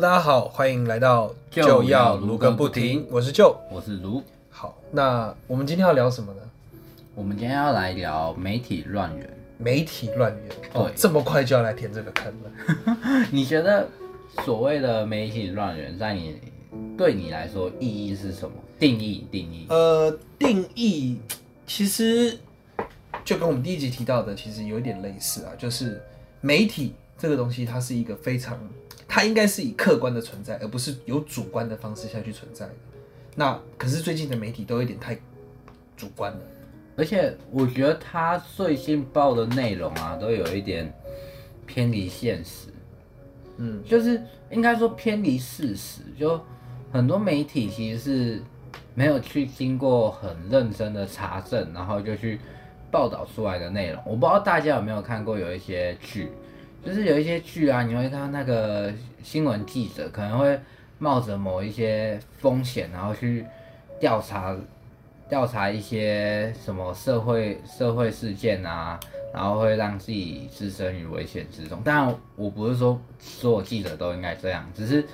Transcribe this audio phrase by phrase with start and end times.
[0.00, 3.54] 大家好，欢迎来到就要要撸个不不停停，我是舅。
[3.70, 4.22] 我是卢。
[4.48, 6.40] 好，那我们今天要聊什么呢？
[7.14, 9.28] 我们今天要来聊媒体乱源。
[9.58, 10.56] 媒体乱源。
[10.72, 13.26] 哦对，这么快就要来填这个坑了？
[13.30, 13.86] 你觉得
[14.42, 16.40] 所谓的媒体乱源，在你
[16.96, 18.56] 对你来说意义是什么？
[18.78, 19.66] 定义定义。
[19.68, 21.20] 呃，定义
[21.66, 22.38] 其实
[23.22, 26.02] 就跟我们第一集提到的，其实有一点类似啊，就是
[26.40, 28.58] 媒体这个东西，它是一个非常，
[29.12, 32.74] 它应该是以客观的存在，而不是有主观的方式下去存在的。
[33.34, 35.18] 那可是最近的媒体都有点太
[35.96, 36.38] 主观了。
[36.96, 40.92] 而且我觉得他最新报的内容啊，都有一点
[41.66, 42.68] 偏离现实。
[43.56, 46.40] 嗯，就是应该说偏离事实，就
[46.92, 48.42] 很多媒体其实是
[48.94, 52.38] 没有去经过很认真的查证，然后就去
[52.92, 54.00] 报道出来的内容。
[54.06, 56.30] 我不知道大家有没有看过有一些剧，
[56.84, 58.92] 就是有一些剧啊，你会看到那个
[59.22, 60.58] 新闻记者可能会
[60.98, 63.44] 冒着某一些风险，然后去
[63.98, 64.56] 调查
[65.28, 68.98] 调查一些什么社会社会事件啊，
[69.32, 71.80] 然后会让自己置身于危险之中。
[71.82, 75.04] 当然，我不是说所有记者都应该这样，只是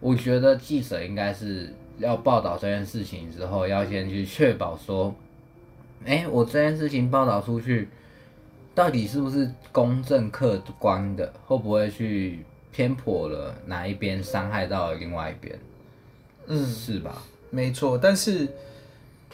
[0.00, 5.14] 我觉得记者应该是要报道这件事情之后，要先去确保说，
[6.04, 7.88] 哎，我这件事情报道出去，
[8.76, 15.58] 到底是不是公正客观的，会不会去偏颇了哪一边，伤害到了另外一边，
[16.46, 17.22] 嗯，是吧？
[17.48, 18.46] 没错，但是，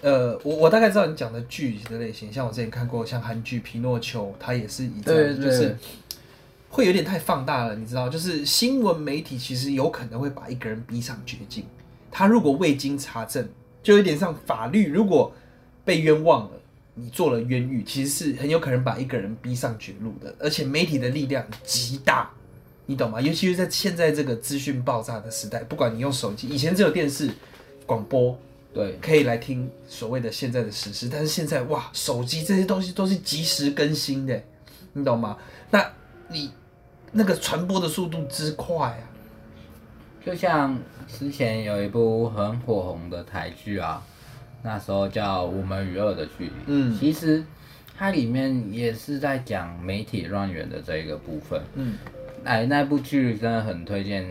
[0.00, 5.76] 呃，我我大概知道你讲的剧的类型，像我之前看过像韩剧《皮诺丘》，它也是一这样，就是
[6.70, 11.64] 会有点太放大了，你知道，就是新闻媒体其实有可能会把一个人逼上绝境，
[12.12, 13.48] 他如果未经查证，
[13.82, 15.32] 就有点像法律，如果
[15.84, 16.61] 被冤枉了。
[16.94, 22.30] 你做了冤狱，其实是很有可能把一个人逼上绝路的，而且媒体的力量极大，
[22.86, 23.20] 你懂吗？
[23.20, 27.30] 尤其是在现在这个资讯爆炸的时代，不管你用手机，以前只有电视、
[27.86, 28.38] 广播，
[28.74, 34.42] 对，可以来听所谓的现在的时事，但是现在哇，手机这些东西都是及时更新的，
[34.92, 35.38] 你懂吗？
[35.70, 35.90] 那
[36.28, 36.50] 你
[37.10, 39.04] 那个传播的速度之快啊，
[40.24, 40.78] 就像
[41.18, 44.02] 之前有一部很火红的台剧啊，
[44.62, 46.50] 那时候叫《我们与恶的距离》。
[46.66, 47.44] 嗯其实
[47.96, 51.60] 它里面也是在讲媒体乱源的这一个部分。
[51.74, 51.94] 嗯，
[52.44, 54.26] 哎，那部剧真的很推荐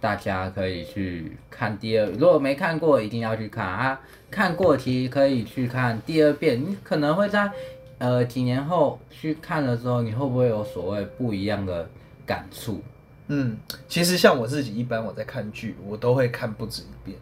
[0.00, 4.00] 大家可以去看第二，如果没看过一定要去看啊。
[4.30, 7.50] 看过其实可以去看第二遍，你可能会在
[7.98, 11.86] 呃几年后去看的时候，你会不会有所谓不一样的
[12.24, 12.82] 感触？
[13.28, 13.56] 嗯，
[13.86, 17.18] 其实像我自己，一般我在看剧，我都会看不止一遍。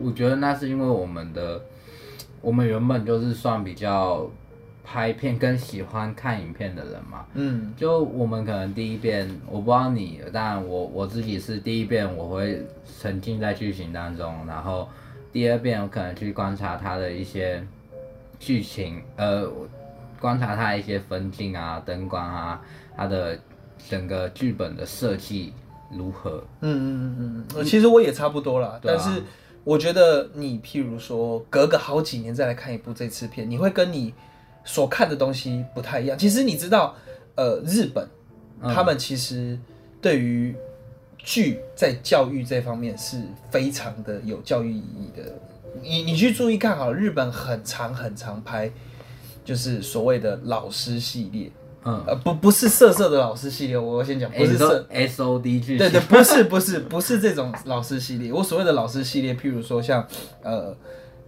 [0.00, 1.60] 我觉得那是因为我们的，
[2.40, 4.28] 我们原本就是算比较
[4.84, 7.26] 拍片跟喜欢看影片的人嘛。
[7.34, 12.62] 嗯就我们可能第一遍，我不知道你，但我我自己是第一遍我会
[13.00, 14.88] 沉浸在剧情当中，然后
[15.32, 17.62] 第二遍我可能去观察它的一些
[18.38, 19.50] 剧情，呃，
[20.20, 22.60] 观察它一些分镜啊、灯光啊，
[22.96, 23.38] 它的
[23.88, 25.52] 整个剧本的设计
[25.92, 26.42] 如何。
[26.60, 29.22] 嗯嗯嗯嗯嗯，其实我也差不多啦，对啊但是
[29.68, 34.14] 我觉得你譬如说隔个好几年再来看一部这次片，你会跟你
[34.64, 36.16] 所看的东西不太一样。
[36.16, 36.96] 其实你知道，
[37.34, 38.08] 呃，日本
[38.62, 39.58] 嗯他们其实
[40.00, 40.56] 对于
[41.18, 43.20] 剧在教育这方面是
[43.50, 45.30] 非常的有教育意义的。
[45.82, 48.70] 你你去注意看好了，日本很长很长拍，
[49.44, 51.52] 就是所谓的老师系列，
[51.88, 58.30] 嗯，呃，不不是色色的老师系列，我先讲，不是色 S O D 剧，对对，不是不是不是这种老师系列。
[58.30, 60.06] 我所谓的老师系列，譬如说像
[60.42, 60.76] 呃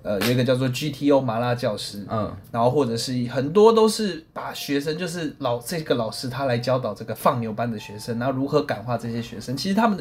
[0.03, 9.57] 呃有一个叫做 GTO 麻辣教师，嗯，然后或者是很多都是把学生就是老这个老师他来教导这个放牛班的学生，然后如何感化这些学生。
[9.57, 9.99] 其实他们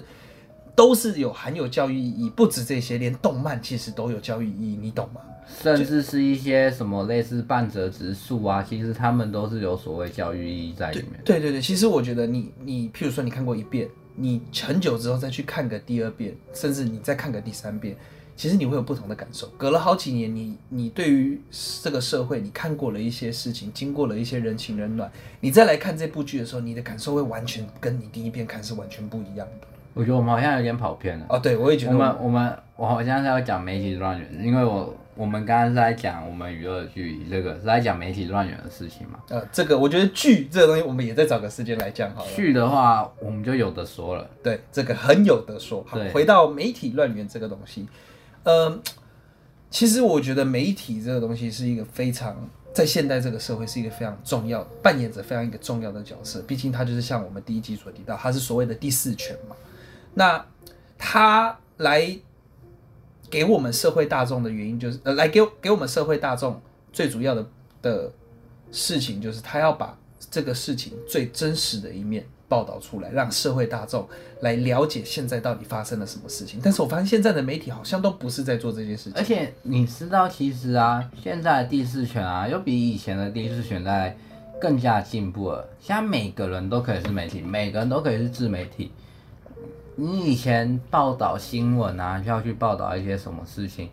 [0.80, 5.20] 都是有含有教育意义，不止这些，连动漫其实都有教育意义，你懂吗？
[5.62, 11.20] 甚至是一些什么类似半折直树啊，其实他们都是有所谓教育意义在里面。
[11.26, 17.94] 对对对，其实我觉得你你譬如说你看过一遍，你很久之后再去看个第二遍，甚至你再看个第三遍，
[18.38, 19.50] 其实你会有不同的感受。
[19.58, 21.42] 隔了好几年，你你对于
[21.84, 25.12] 这个社会，你看过了一些事情，经过了一些人情冷暖，
[25.42, 29.68] 你再来看这部剧的时候，你的感受会完全跟你第一遍看是完全不一样的。
[29.94, 31.26] 我觉得我们好像有点跑偏了。
[31.30, 39.20] 哦，对，我也觉得我得们我们我好像是要讲媒体乱源，因为我我们刚刚是在讲我们娱乐剧这个是在讲媒体乱源的事情嘛。
[39.28, 42.32] 呃，这个我觉得剧这个东西，我们也再找个时间来讲好了。
[42.34, 44.30] 剧的话，我们就有的说了。
[44.42, 45.84] 对，这个很有的说。
[45.86, 47.86] 好，回到媒体乱源这个东西，
[48.44, 48.80] 呃，
[49.70, 56.42] 其实我觉得媒体这个东西是一个非常在现代这个社会是一个非常重要，扮演着非常一个重要的角色。
[56.44, 59.56] 毕竟它就是像我们第一集所提到，它是所谓的第四权嘛。
[60.14, 60.46] 那
[60.98, 62.18] 他来
[63.30, 66.62] 给我们社会大众的原因，就是呃，来给给我们社会大众
[66.92, 67.46] 最主要的
[67.82, 68.12] 的
[68.72, 69.98] 事情，就是他要把
[70.32, 74.08] 这个事情最真实的一面报道出来，让社会大众
[74.42, 76.60] 来了解现在到底发生了什么事情。
[76.64, 79.14] 但是我发现现在的媒体好像都不是在做这件事情。
[79.16, 84.18] 而且你知道，其实啊，现在的第四权啊，又比以前的第四权在
[84.60, 85.68] 更加进步了。
[85.80, 88.92] 现在每个人都可以是媒体，每个人都可以是自媒体。
[90.02, 93.90] 你以前报道新闻啊，就要去报道一些什么事情，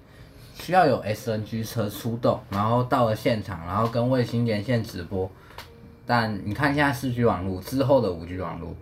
[0.55, 5.29] 需要有 SNG 车出动，然后到了现场，然后跟卫星连线直播。
[6.07, 8.73] 但你看现在四 G 网络之后的五 G 网络，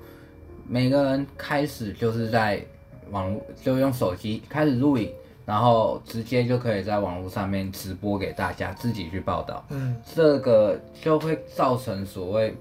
[0.69, 2.63] 每个人开始就是在
[3.11, 5.11] 网络就用手机开始录影，
[5.47, 9.63] 然后直接就可以在网络上面直播给大家自己去报道。
[9.69, 12.55] 嗯，这个就会造成所谓，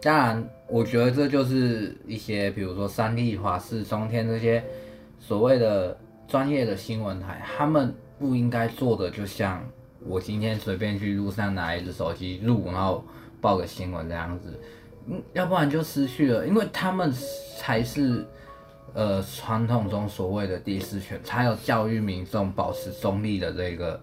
[0.00, 4.62] 当然，我觉得这就是一些，比如说三立、华视、中天这些
[5.18, 5.98] 所谓的
[6.28, 9.64] 专业的新闻台，他们不应该做的，就像
[10.06, 13.04] 我今天随便去路上拿一只手机录，然后
[13.40, 14.60] 报个新闻这样子，
[15.06, 17.12] 嗯，要不然就失去了，因为他们
[17.58, 18.24] 才是。
[18.94, 23.98] 呃，传统中所谓的第四权，才有教育民众保持中立的这个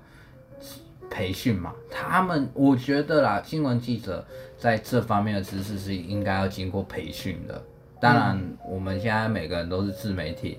[1.12, 1.74] 培训嘛。
[1.92, 4.26] 他们我觉得啦，新闻记者
[4.58, 7.62] 在这方面的知识是应该要经过培训的。
[8.00, 10.58] 当然，我们现在每个人都是自媒体，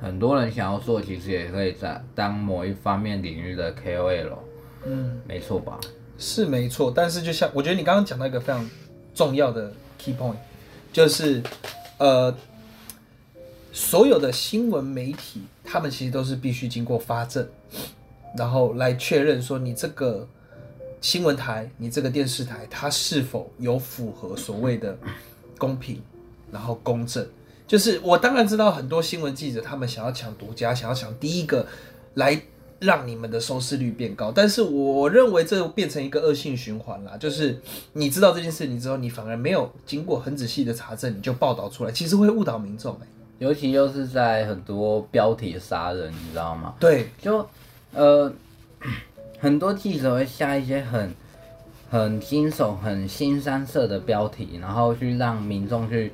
[0.00, 4.38] 很多人想要做，其实也可以在当某一方面领域的 KOL。
[4.84, 5.80] 嗯，没错吧？
[6.16, 8.70] 是没错，但是就像我觉得你刚刚讲到一个非常
[9.12, 10.36] 重要的 key point，
[10.92, 11.42] 就是
[11.98, 12.32] 呃。
[13.74, 17.44] 所有的新闻媒体，他们其实都是必须经过发证，
[18.38, 20.26] 然后来确认说你这个
[21.00, 24.96] 新闻台、你这个电视台，它是否有符合所谓的
[25.58, 26.00] 公平，
[26.52, 27.26] 然后公正。
[27.66, 31.66] 就是我当然知道很多新闻记者他们想要抢独家，想要抢第一个
[32.14, 32.40] 来
[32.78, 37.16] 让你们的收视率变高，但是我认为这变成一个恶性循环啦。
[37.16, 37.60] 就是
[37.94, 43.06] 你知道这件事情之后，你反而没有经过很仔细的查证，你就报道出来，其实会误导民众哎。
[43.38, 46.74] 尤其又是在很多标题杀人，你知道吗？
[46.78, 47.46] 对，就
[47.92, 48.32] 呃，
[49.40, 51.12] 很多记者会下一些很
[51.90, 56.12] 很惊悚、很新三色的标题，然后去让民众去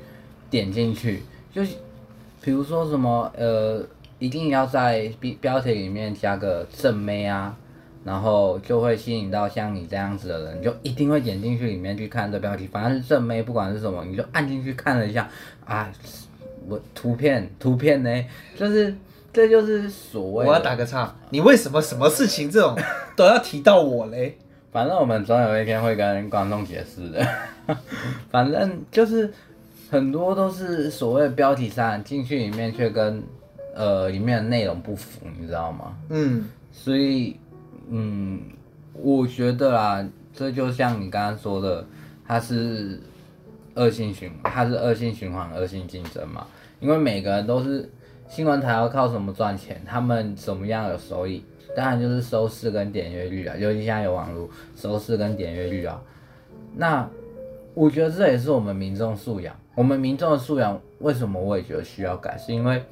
[0.49, 1.23] 点进去。
[1.53, 1.75] 就是
[2.41, 3.85] 比如说什么呃，
[4.19, 7.55] 一定要在标标题里面加个正妹啊，
[8.03, 12.67] 然后就会吸引到像你这样子的人，就一定会点进去里面去看这标题。
[12.67, 15.29] 反正是正妹，不管是什么，你就按进去看了一下
[15.67, 15.93] 啊。
[16.71, 18.25] 我图片图片呢，
[18.57, 18.95] 就是
[19.33, 20.47] 这就是所谓。
[20.47, 22.79] 我要打个岔，你为什么什么事情这种
[23.17, 24.39] 都要提到我嘞？
[24.71, 27.27] 反正我们总有一天会跟观众解释的。
[28.31, 29.33] 反正就是
[29.91, 33.21] 很多都是所谓标题上进去里面却跟
[33.75, 35.97] 呃里面的内容不符，你知道吗？
[36.09, 36.49] 嗯。
[36.73, 37.37] 所以
[37.89, 38.41] 嗯，
[38.93, 41.85] 我觉得啦，这就像你刚刚说的，
[42.27, 43.01] 它是。
[43.81, 46.47] 恶性循，它是恶性循环、恶性竞争嘛？
[46.81, 47.91] 因为每个人都是
[48.29, 49.81] 新闻台要靠什么赚钱？
[49.87, 51.43] 他们怎么样有收益？
[51.75, 56.03] 当然就是收视跟点阅率啊，尤其现在有网络，收视跟点阅率啊。
[56.77, 57.09] 那
[57.75, 59.57] 我觉得这也是我们民众素养。
[59.75, 62.37] 我们民众的素养为什么我也觉得需要改？
[62.37, 62.83] 是因为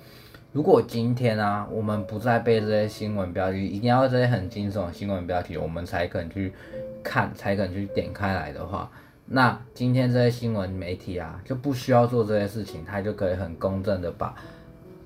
[0.52, 6.52] 如果今天啊，我们不再被这些新闻标题，一定要这些很惊悚的新闻标题，我们才肯去
[7.02, 8.90] 看，才肯去点开来的话。
[9.30, 14.34] 那今天这些新闻媒体啊，就不需要做这些事情，他就可以很公正的把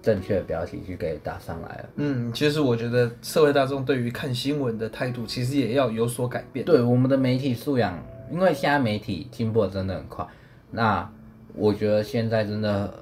[0.01, 1.89] 正确的标题去给打上来了。
[1.97, 6.65] 嗯，其实我觉得社会大众对于看新闻的态度，其实也要有所改变。
[6.65, 7.99] 对我们的媒体素养，
[8.31, 10.25] 因为现在媒体进步的真的很快。
[10.71, 11.11] 那
[11.55, 12.93] 我觉得现在真的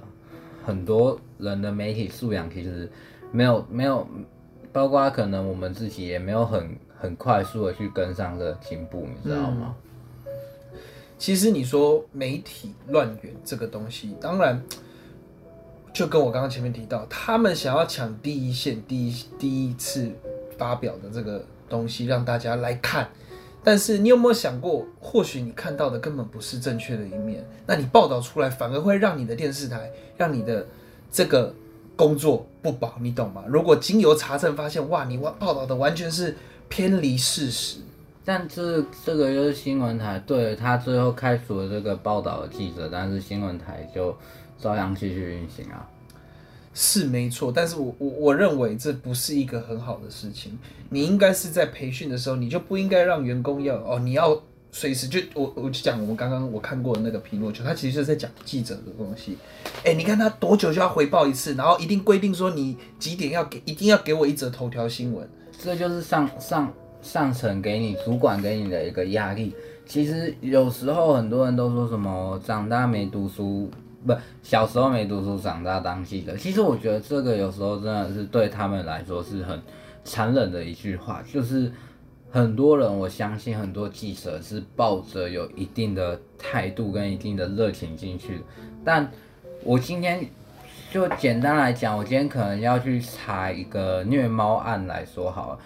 [0.64, 2.90] 很多人的媒体素养其实
[3.30, 4.08] 没有没有，
[4.72, 9.74] 包括可能我们自己也没有很很快速的去跟上这个进步，你知道吗？
[11.20, 14.60] 其实你说媒体乱源这个东西，当然
[15.92, 20.10] 就跟我刚刚前面提到，他们想要抢第一线、第一第一次
[20.56, 23.06] 发表的这个东西，让大家来看。
[23.62, 30.66] 但是你有没有想过，或许你看到的根本不是正确的一面，那你报道出来反而会让你的电视台、让你的
[31.12, 31.54] 这个
[31.96, 33.44] 工作不保，你懂吗？
[33.46, 36.34] 如果经由查证发现，哇，你报道的完全是
[36.70, 37.80] 偏离事实。
[38.30, 44.16] 但是这个就是新闻台，对他最后开除了这个报道的记者，但是新闻台就
[44.56, 45.84] 照样继续运行啊。
[46.72, 50.56] 是没错，但是我我我认为这不是一个很好的事情。
[50.90, 59.36] 你应该是在培训的时候，你就不应该让员工要哦，你要随时就我我就讲我们刚刚我看过的那个皮诺丘，他其实是在讲记者的东西。
[59.84, 65.28] 哎、你看他多久就要回报一次，然后一定规定说你几点要给，一定要给我一则头条新闻。
[65.60, 66.72] 这就是上上
[67.02, 69.54] 上层给你主管给你的一个压力。
[69.86, 73.68] 其实有时候很多人都说什么长大没读书，
[74.06, 76.36] 不小时候没读书，长大当记者。
[76.36, 79.60] 其实我觉得这个有时候真的是对他们来说是很
[80.04, 81.72] 残忍的一句话，就是
[82.30, 88.44] 很多人我相信很多记者是抱着有一定的态度跟一定的热情进去的，
[88.84, 89.10] 但
[89.64, 90.24] 我今天
[90.92, 95.58] 就简单来讲，我今天可能要去查一个虐猫案来说好了。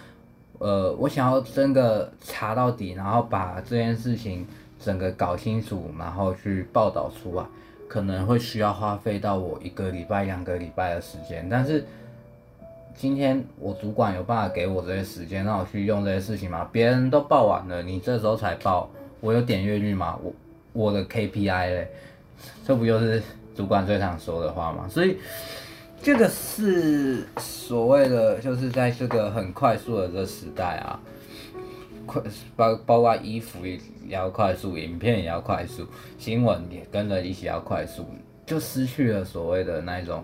[0.59, 4.47] 呃，我想要真的查到底，然后把这件事情
[4.79, 7.45] 整个搞清楚，然后去报道出来，
[7.87, 11.47] 可能会需要花费到我一个礼拜、两个礼拜的时间。
[11.49, 11.85] 但是
[12.95, 16.67] 今天我主管有办法给我这些时间，让我去用这些事情吗？
[16.71, 20.17] 别人都报完了，你这时候才报，我有点阅率吗？
[20.23, 20.33] 我
[20.71, 21.91] 我的 KPI 嘞，
[22.65, 23.21] 这不就是
[23.55, 24.87] 主管最常说的话吗？
[24.87, 25.17] 所以。
[26.05, 30.99] 这个是所谓的，就是在这个很快速的这个时代啊，
[32.05, 32.21] 快
[32.55, 35.83] 包包括衣服也要快速，影片也要快速，
[36.19, 38.05] 新闻也跟着一起要快速，
[38.45, 40.23] 就失去了所谓的那一种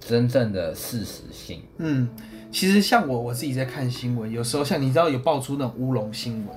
[0.00, 1.60] 真正的事实性。
[1.76, 2.08] 嗯，
[2.50, 6.56] 其实像我我自己在看新闻，有时候像你知道有爆出那种乌龙新闻，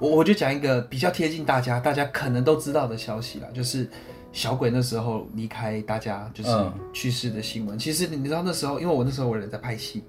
[0.00, 3.88] 我我就讲一个比较贴近大家，大家可能都知道的消息啦，就是。
[4.36, 7.78] 小鬼那时候离开大家就是嗯去世的新闻。
[7.78, 10.04] 其实你知道那时候，因为我那时候我人在拍戏，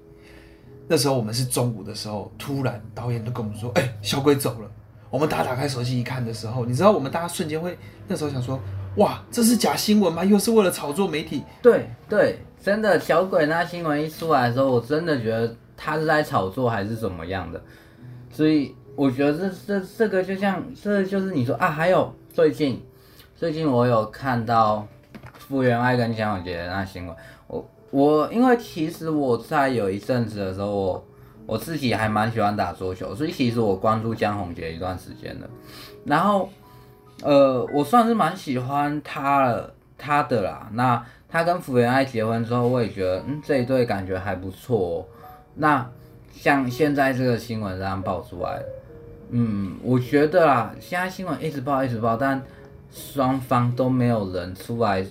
[0.86, 4.70] 那时候我们是中午的时候，突然导演就跟我们说：“哎、小鬼走了。”
[5.08, 7.74] 我们大家打开手机一看的时候，你知道我们大家瞬间会
[8.06, 8.60] 那时候想说
[8.96, 10.22] ：“哇，这是假新闻吗？
[10.22, 17.62] 又是为了炒作媒体对对，真的小鬼那新闻一出来的时候，我真的觉得他是在炒作还是怎么样的，
[18.30, 22.78] 所以我觉得这这这个就像这就是你说啊，还有最近
[23.38, 24.84] 最近我有看到
[25.38, 27.16] 傅园爱跟江永杰那新闻，
[27.46, 31.04] 我我因为其实我在有一阵子的时候，我
[31.46, 35.48] 我自己还蛮喜欢打桌球，所以其实我关注江宏杰一段时间的，
[36.04, 36.48] 然后
[37.22, 40.68] 呃，我算是蛮喜欢他了他的啦。
[40.72, 45.06] 那他跟福原爱结婚之后，我也觉得嗯这一对感觉还不错、哦。
[45.54, 45.88] 那
[46.32, 48.60] 像现在这个新闻这样爆出来，
[49.30, 52.42] 嗯，我觉得啦，现在新闻一直报一直报，但
[52.90, 55.04] 双方都没有人出来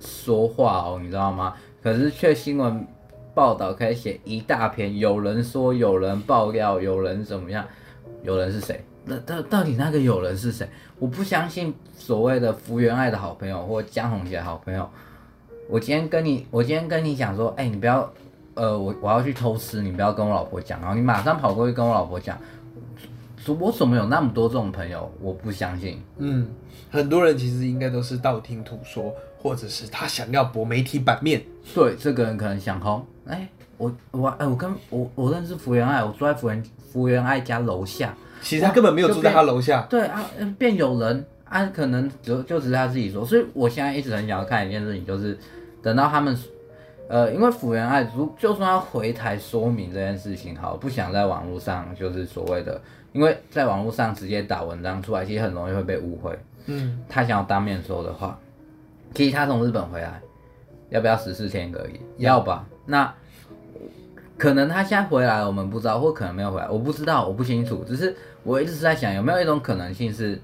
[0.00, 1.54] 说话哦，你知道吗？
[1.82, 2.86] 可是却新闻
[3.34, 7.64] 报道可以写一大篇，有人说，有人爆料，有人怎么样，
[8.22, 8.84] 有人是谁？
[9.04, 10.68] 那到到底那个有人是谁？
[10.98, 14.88] 我不相信所谓的福原爱的好朋友或江宏杰好朋友。
[15.68, 18.12] 我今天跟你，我今天跟你讲说，哎、你不要，
[18.54, 22.38] 呃，我我要去偷吃，你不要跟我老婆讲，然后你马上跑过去跟我老婆讲，
[23.58, 25.10] 我怎么有那么多这种朋友？
[25.20, 26.48] 我不相信。？”嗯，
[26.92, 31.42] 很多人其实应该都是道听途说，或者是他想要博媒体版面。
[31.74, 39.86] 对，这个人可能想红，哎、我我哎、我跟我我认识福原爱，我住在福原福原爱家楼下，其实他根本没有住在他楼下。
[39.88, 45.38] 对啊，嗯变有人啊，可能就就只是他自己说，所以我现在一直很想要看一件事情，就是
[45.82, 46.38] 等到他们，
[47.08, 52.78] 呃，因为福原爱如就算要回台说明这件事情，好，不想在网络上就是所谓的，
[53.12, 56.38] 因为在网络上直接打文章出来，其实很容易会被误会。
[56.66, 58.38] 嗯，他想要当面说的话，
[59.14, 60.20] 其实他从日本回来，
[60.90, 62.00] 要不要十四天隔离？
[62.18, 62.66] 要吧？
[62.86, 63.12] 那
[64.38, 67.84] 可能他现在回来，我们不知道，或可能没有回来，我不知道，我不清楚。
[67.86, 70.40] 只是我一直在想，有没有一种可能性是，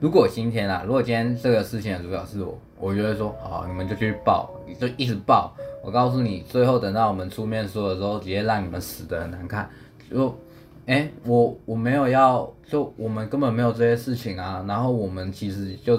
[0.00, 5.54] 如果今天啊，如果今天这个事情的主角是我，我就会说，好，你们就去报，就一直报。
[5.82, 9.68] 我告诉你，最后等到我们出面说的时候，直接让你们死的很难看。
[10.10, 10.34] 就，
[10.86, 14.64] 哎、我我没有要，就我们根本没有这些事情啊。
[14.68, 15.98] 然后我们其实就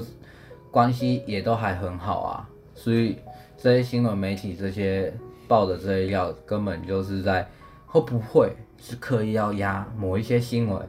[0.69, 3.17] 关系也都还很好啊，所以
[3.57, 5.11] 这些新闻媒体这些
[5.47, 7.47] 报的这些料，根本就是在
[7.87, 10.87] 会不会是刻意要压某一些新闻，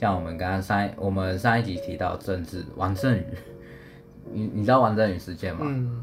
[0.00, 3.24] 像我们刚刚上一我们上一集提到政治王振宇，
[4.32, 5.60] 你你知道王振宇事件吗？
[5.68, 6.02] 嗯，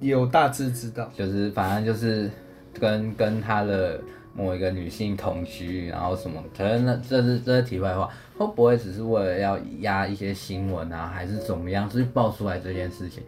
[0.00, 1.10] 有大致知道。
[1.14, 2.30] 就是反正就是
[2.72, 4.00] 跟跟他的
[4.36, 13.22] 某一个女性同居，然后什么，可能那这是这是题外话，会不会只是为了要压一些新闻啊，还是怎么样，就是爆出来这件事情？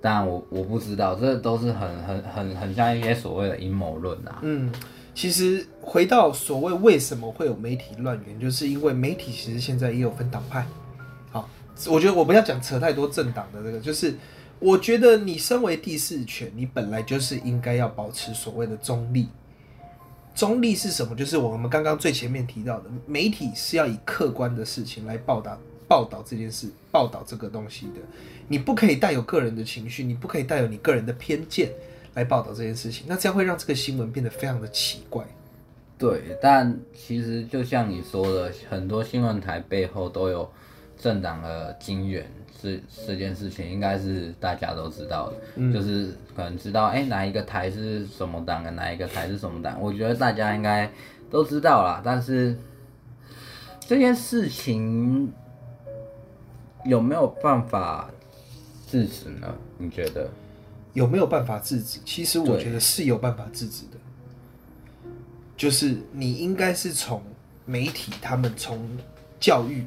[0.00, 4.38] 当然我我不知道，这都是很很很很像一些所谓的阴谋论啊。
[4.42, 4.72] 嗯，
[5.14, 10.64] 其实回到所谓为什么会有媒体乱源，就是因为媒体其实现在也有分党派。
[11.30, 11.48] 好，
[11.88, 14.14] 我觉得我不要讲扯太多政党的这个，就是
[14.58, 19.28] 我觉得你身为第四权，你本来就是应该要保持所谓的中立。
[20.36, 21.16] 中立是什么？
[21.16, 28.02] 就是我们刚刚最前面提到的，媒体是要以客观的事情来报道报道这件事、报道这个东西的。
[28.46, 31.70] 你不可以带有个人的情绪，你不可以带有你个人的偏见
[32.12, 35.24] 来报道这件事情，那这样会让这个新闻变得非常的奇怪。
[35.98, 40.46] 对，但其实就像你说的，很多新闻台背后都有
[41.00, 42.30] 政党的金源，
[42.62, 50.90] 这这件事情应该是大家都知道的，就是可能知道，哎，哪一个台是什么党的，哪一个台是什么党，我觉得大家应该
[51.30, 52.00] 都知道啦。
[52.04, 52.56] 但是
[53.80, 55.32] 这件事情
[56.84, 58.10] 有没有办法
[58.88, 59.54] 制止呢？
[59.78, 60.28] 你觉得
[60.92, 62.00] 有没有办法制止？
[62.04, 63.98] 其实我觉得是有办法制止的。
[65.56, 67.22] 就是你应该是从
[67.64, 68.86] 媒体，他们从
[69.40, 69.86] 教育，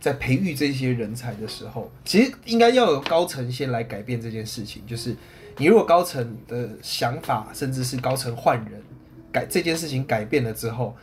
[0.00, 4.82] 在培育这些人才的时候，其实应该要有高层先来改变这件事情。
[4.86, 5.14] 就是
[5.58, 8.82] 你如果高层的想法，甚至是高层换人
[9.30, 10.96] 改这件事情改变了之后，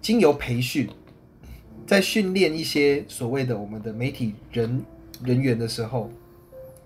[0.00, 0.88] 经由培训，
[1.86, 4.84] 在训练一些所谓的我们的媒体人
[5.24, 6.10] 人员的时候，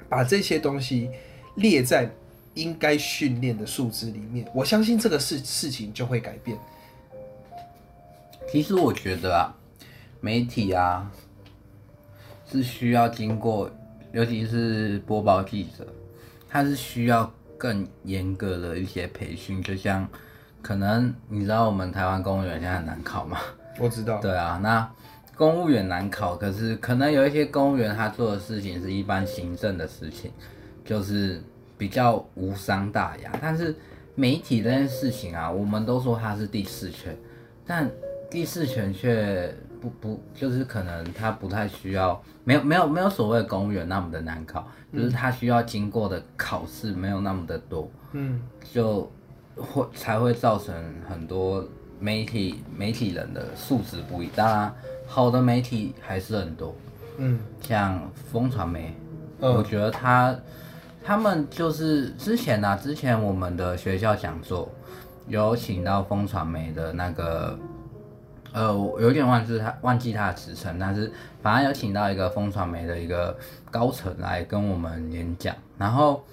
[0.08, 1.10] 把这些东西
[1.56, 2.10] 列在。
[2.56, 6.56] 应该训练的素质里面，我相信这个事事情就会改变。
[8.50, 9.52] 其实我觉得啊，
[10.22, 11.12] 媒体啊
[12.50, 13.70] 是需要经过，
[14.12, 15.86] 尤其是播报记者，
[16.48, 19.62] 他是需要更严格的一些培训。
[19.62, 20.08] 就像
[20.62, 23.38] 可能你知道我们台湾公务员现在很难考吗？
[23.78, 24.18] 我知道。
[24.22, 24.88] 对啊，那
[25.36, 30.30] 公务员难考，可是可能有一些公务员他做的事情是一般行政的事情，
[30.84, 31.42] 就是。
[31.78, 33.76] 比较无伤大雅，但是
[34.14, 37.14] 媒体这件事情啊，我们都说它是第四权，
[37.66, 37.86] 但
[38.30, 48.40] 第四权却不不，就是可能他不太需要，没有没有没有所谓的公务员那么的难考，就是他需要经过的考试没有那么的多，嗯，
[48.72, 49.10] 就
[49.56, 50.74] 会才会造成
[51.08, 51.64] 很多
[51.98, 54.74] 媒体媒体人的素质不一，当然
[55.06, 56.74] 好的媒体还是很多，
[57.18, 58.00] 嗯，像
[58.30, 58.94] 风传媒，
[59.40, 60.36] 我觉得他。
[61.08, 64.68] 他们就是之前呢，之前我们的学校讲座
[65.28, 67.56] 有请到风传媒的那个，
[68.52, 73.36] 呃，我有点忘记他忘记他的职称，但是反正有请到一个风传媒的一个
[73.70, 75.54] 高层来跟我们演讲。
[75.76, 76.24] 然后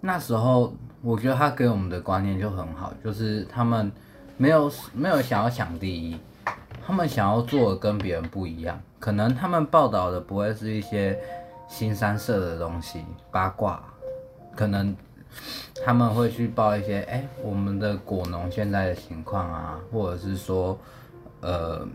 [0.00, 3.90] 那时候我觉得他给我们的观念就很好，就是他们
[4.36, 6.18] 没有没有想要抢第一，
[6.84, 11.18] 他们想要做的跟别人不一样，可能他们报道的不会是一些
[11.68, 13.82] 新三色的东西八卦。
[14.54, 14.94] 可能
[15.82, 20.78] 他们会去报一些，哎，我们的果农现在的情况啊，或者是说，
[21.42, 21.86] 呃，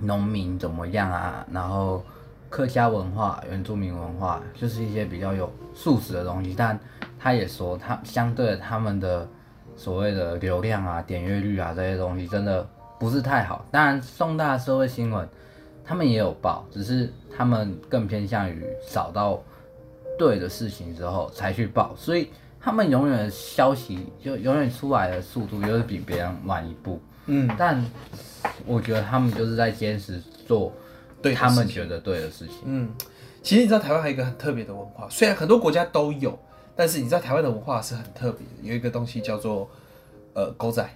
[0.00, 1.46] 农民怎么样啊？
[1.52, 2.04] 然后
[2.48, 6.52] 客家文化、原住民文化，就是一些比较有素质的东西。
[6.58, 6.76] 但
[7.18, 9.28] 他也说，他相对他们的
[9.76, 13.64] 所谓的流量啊、点阅率啊这些东西，真的不是太好。
[13.70, 15.28] 当然，重大社会新闻
[15.84, 19.40] 他们也有报，只是他们更偏向于找到。
[20.18, 22.28] 对的事情之后才去报，所以
[22.60, 27.00] 他们永远的消息就永远出来的速度就是比别人晚一步。
[27.30, 27.84] 嗯，但
[28.66, 30.72] 我觉得他们就是在坚持做
[31.22, 32.56] 对他们觉得对的事情。
[32.64, 32.90] 嗯，
[33.42, 36.38] 其实你知道台湾还有一个很特别的文化，虽然很多国家都有，
[36.74, 39.70] 但是你知道台湾的文化是很特别的，有一个东西叫做
[40.34, 40.88] 呃狗仔。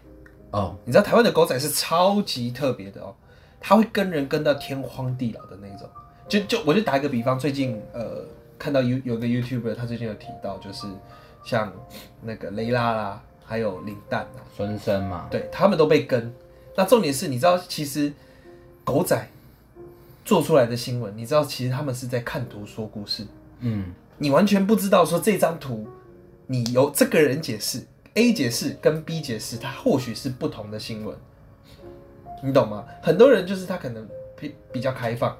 [0.50, 3.14] 哦，你知道台湾的狗仔是超级特别的哦，
[3.60, 5.88] 他会跟人跟到天荒地老的那种。
[6.28, 8.24] 就就我就打一个比方，最近呃。
[8.56, 10.86] 看到有有个 YouTuber，他最近有提到，就是
[11.44, 11.70] 像
[12.22, 16.32] 那个雷拉啦，还有林丹啊，孙生嘛，对他们都被跟。
[16.76, 18.12] 那重点是，你知道其实
[18.82, 19.30] 狗仔
[20.24, 23.26] 做出来的新闻，你知道其实他们是在看图说故事。
[23.60, 25.86] 嗯，你完全不知道说这张图，
[26.46, 27.82] 你由这个人解释
[28.14, 31.16] A 解释跟 B 解释，它或许是不同的新闻，
[32.42, 32.84] 你懂吗？
[33.02, 35.36] 很多人就是他可能比比较开放，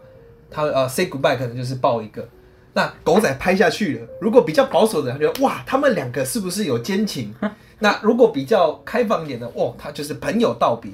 [0.51, 2.29] 他呃 say goodbye 可能就是报一个。
[2.73, 7.35] 那狗仔拍下去了，如果比较保守的，他觉得哇，他们两个是不是有奸情？
[7.79, 10.91] 那如果比较开放一点的，哇，他就是朋友道别。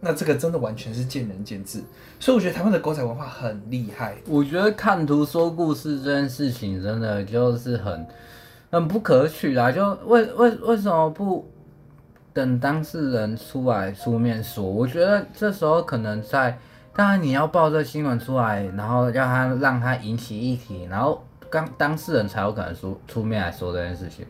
[0.00, 1.82] 那这个真的完全是见仁见智。
[2.18, 4.16] 所以我觉得台湾的狗仔文化很厉害。
[4.26, 8.06] 我觉得看图说故事这件事情真的就是很
[8.70, 9.70] 很不可取啦！
[9.70, 11.46] 就为为为什么不
[12.32, 14.64] 等当事人出来出面说？
[14.64, 16.58] 我觉得这时候可能在。
[16.92, 24.26] 当然，你要报这新闻出来，然后让他让他引起议题，然后刚当事人才有可能出出面来说这件事情。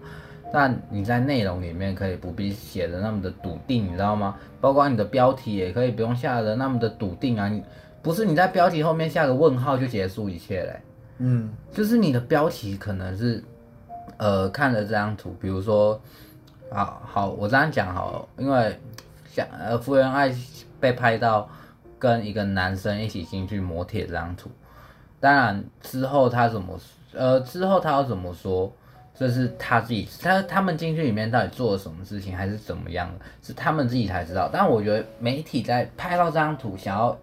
[0.52, 4.36] 但你在内容里面可以不必写的那么的笃定，你知道吗？
[4.60, 7.48] 包括你的标题也可以不用下的那么的笃定啊。
[7.48, 7.62] 你
[8.02, 10.80] 不是你在标题后面下个问号就结束一切嘞。
[11.18, 13.42] 嗯，就是你的标题可能是，
[14.16, 16.00] 呃，看了这张图，比如说，
[16.70, 18.78] 好好，我这样讲好，因为
[19.32, 20.34] 像呃福原爱
[20.78, 21.48] 被拍到。
[22.00, 24.48] 跟一个男生一起进去磨铁这张图，
[25.20, 26.80] 当然之后他怎么
[27.12, 28.72] 呃之后他要怎么说，
[29.20, 34.48] 这是他自己他他们进去里面到底做了什么事情，还是怎么样的，是他们自己才知道。
[34.50, 37.14] 但我觉得媒体在拍到这张图，想要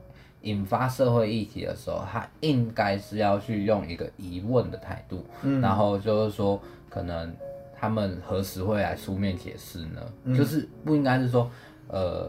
[0.42, 5.26] 引发社会议题的时候，他应该是要去用一个疑问的态度，
[5.60, 7.34] 然后就是说可能。
[7.80, 10.02] 他们何时会来书面解释呢？
[10.36, 11.48] 就是不应该是说，
[11.88, 12.28] 呃，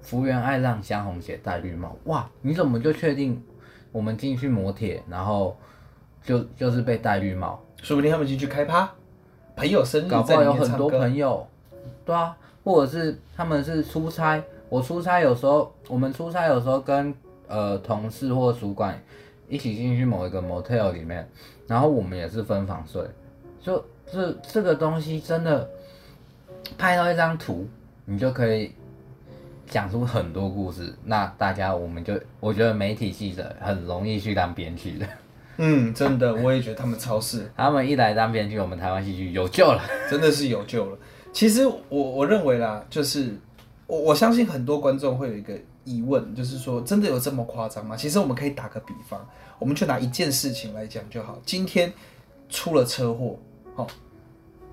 [0.00, 3.38] 福原爱让香红姐戴绿帽，哇，你怎么就确定
[3.92, 5.54] 我们进去磨铁，然后
[6.24, 7.62] 就就是被戴绿帽？
[7.82, 8.90] 说不定他们进去开趴，
[9.56, 11.44] 朋友生日，搞不好有很多朋友，
[12.04, 17.12] 对啊，或者是他们是出差，我出差有时候，我们出差有时候跟
[17.48, 18.96] 呃同事或主管
[19.48, 21.28] 一起进去某一个 motel 里面，
[21.66, 23.02] 然后我们也是分房睡，
[23.60, 23.84] 就。
[24.08, 25.68] 这这个东西真的
[26.78, 27.66] 拍到一张图，
[28.04, 28.70] 你就可以
[29.66, 30.94] 讲出很多故事。
[31.02, 35.08] 那大家我们就我觉得媒体记者很容易去当编剧的。
[35.58, 37.50] 嗯，真的，我也觉得他们超适。
[37.56, 40.98] 他们一来当编剧，我们台湾戏剧有救了，真的是有救了。
[41.32, 43.38] 其实我我认为啦，就是
[43.86, 45.52] 我我相信很多观众会有一个
[45.84, 47.96] 疑问，就是说真的有这么夸张吗？
[47.96, 49.26] 其实我们可以打个比方，
[49.58, 51.38] 我们就拿一件事情来讲就好。
[51.44, 51.92] 今天
[52.48, 53.38] 出了车祸。
[53.76, 53.86] 哦，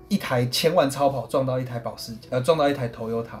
[0.08, 3.40] 一台千万超跑撞到一台保时捷，呃，撞到一台 Toyota，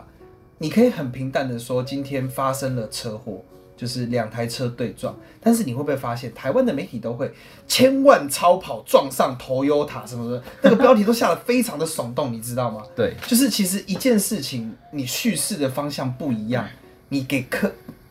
[0.58, 3.42] 你可以很平淡的说今天发生了车祸，
[3.76, 5.14] 就是两台车对撞。
[5.40, 7.32] 但是你会不会发现，台湾的媒体都会
[7.66, 12.82] 千万超跑撞上 Toyota 什么的，那个标题都下的非常的耸动，你知道吗？
[12.96, 16.66] 对，就是其实一件事情，你叙事的方向不一样，
[17.08, 17.70] 你给客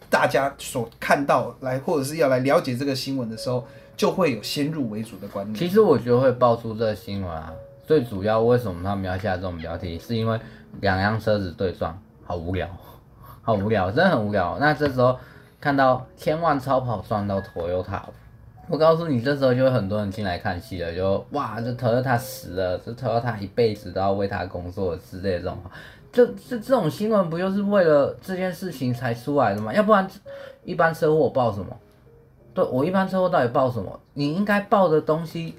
[0.09, 3.65] 大家所看到来，或者是要来了解这个新闻的时候。
[3.95, 5.55] 就会有先入为主的观念。
[5.55, 7.53] 其实我觉得会爆出这个新闻啊，
[7.85, 10.37] 最主要为什么他们要下这种标题，是因为
[10.81, 11.95] 两辆车子对撞，
[12.25, 12.67] 好无聊，
[13.43, 14.57] 好无聊，真的很无聊。
[14.59, 15.15] 那这时候
[15.63, 18.01] 看到千万超跑撞到 Toyota，
[18.67, 25.57] 我告诉你，这时候就会很多人进来看戏了，就哇，这 Toyota 死了，这 Toyota 一辈子都要为他工作之类这种，
[26.11, 29.73] 这这这种新闻不就是为了这件事情才出来的吗？
[29.73, 30.05] 要不然
[30.65, 31.67] 一般车祸报什么？
[32.53, 33.97] 对我一般车祸到底报什么？
[34.15, 35.55] 你应该报的东西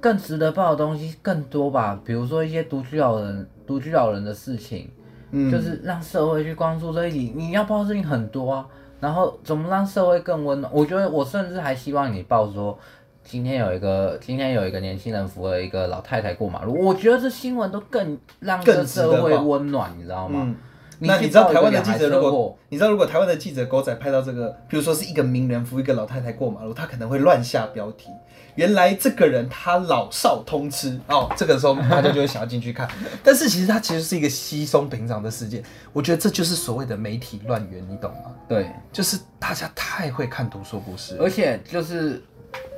[0.00, 1.96] 更值得报的东西更多吧？
[2.04, 4.90] 比如说一些独居老人、独居老人的事情，
[5.30, 7.32] 嗯，就是让社会去关注这一题。
[7.36, 8.66] 你要报的事情很多啊，
[9.00, 10.72] 然后怎么让社会更温暖？
[10.74, 12.78] 我觉得我甚至还希望你报说，
[13.22, 16.74] 今天有一个今天有一个年轻人扶了一个老太太过马路。
[16.84, 20.54] 我觉得这新闻都更让这社会温暖，你知道吗？
[21.00, 28.10] 那你知道台湾的记者如果你知道如果台湾的记者狗仔拍到这个，比如说是一个名人扶一个老太太过马路，他可能会乱下标题。
[28.58, 32.88] 原来这个人他老少通吃哦，这个时候大家就会想要进去看。
[33.22, 35.62] 但是其实他其实是一个稀松平常的事件。
[35.92, 38.34] 我觉得这就是所谓的媒体乱源，你懂吗？
[38.48, 42.20] 对，就是大家太会看图说故事，而且就是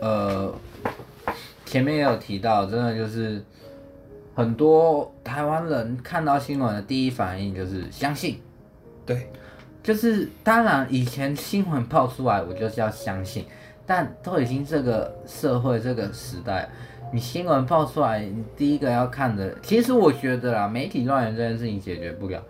[0.02, 0.54] 呃
[1.64, 3.42] 前面也有提到，真的就是。
[4.32, 8.40] 很多台湾人看到新闻的第一反应就是相信，
[9.04, 9.28] 对，
[9.82, 13.44] 就是当然以前新闻爆出来，我就是要相信，
[13.90, 16.68] 但都已经这个社会这个时代，
[17.12, 22.40] 你新闻爆出来，你第一个要看的，其实我觉得啦，媒体乱源这件事情解决不了，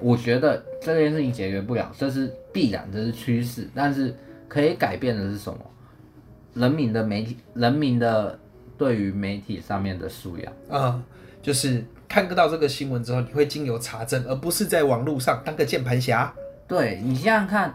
[0.00, 4.12] 我觉得这件事情解决不了，这是必然，这是趋势，但是
[4.48, 5.60] 可以改变的是什么？
[6.54, 8.36] 人民的媒体，人民的。
[8.78, 11.02] 对于媒体上面的素养啊，
[11.40, 16.30] 就是看到这个新闻之后，你会经由查证，而不是在网络上当个键盘侠。
[16.68, 17.74] 对你想想看，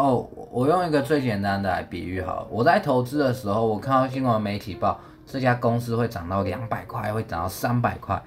[0.00, 8.22] 哦，我用一个最简单的来比喻好，我在投资的时候，我看到新闻媒体报这家公司会涨到两百块，会涨到三百块，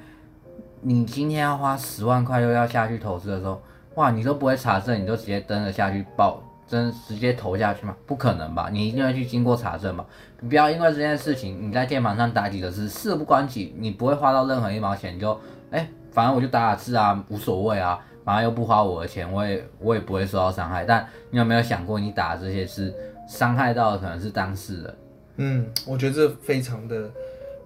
[0.81, 3.59] 你今天要花十万块又要下去投资的时候，
[3.95, 6.39] 哇，你都不会查证，你就直接登了下去报。
[6.65, 7.93] 真直接投下去吗？
[8.07, 8.69] 不可能吧！
[8.71, 10.03] 你一定要去经过查证吧。
[10.39, 15.37] 你不要因为这件事情，你在键盘上打几个字，事不关己，你不会花到任何一毛钱，就
[15.71, 20.85] 哎，反正我就打打字啊，无所谓啊，反正又不花我的钱，我也我也不会受到伤害。
[20.85, 22.93] 但你有没有想过，你打这些是
[23.27, 24.95] 伤害到的可能是当事人？
[25.37, 27.09] 嗯，我觉得这非常的